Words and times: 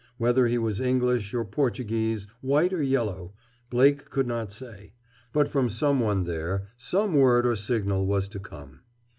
Whether 0.17 0.47
he 0.47 0.57
was 0.57 0.81
English 0.81 1.31
or 1.35 1.45
Portuguese, 1.45 2.25
white 2.41 2.73
or 2.73 2.81
yellow, 2.81 3.35
Blake 3.69 4.09
could 4.09 4.25
not 4.25 4.51
say. 4.51 4.93
But 5.31 5.47
from 5.47 5.69
some 5.69 5.99
one 5.99 6.23
there 6.23 6.69
some 6.75 7.13
word 7.13 7.45
or 7.45 7.55
signal 7.55 8.07
was 8.07 8.27
to 8.29 8.39
come. 8.39 8.79